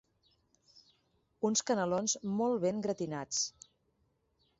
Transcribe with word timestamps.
Uns 1.49 1.61
canelons 1.67 2.15
molt 2.39 2.57
ben 2.65 2.81
gratinats. 2.87 3.43